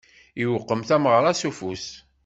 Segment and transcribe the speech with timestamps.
[0.43, 1.87] Iwqem tameɣṛa s ufus.